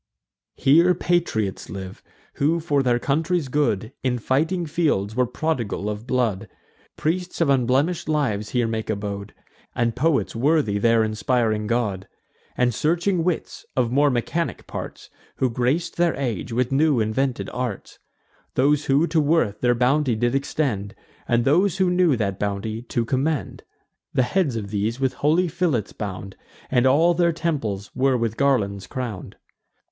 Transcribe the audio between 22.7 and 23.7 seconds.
to commend.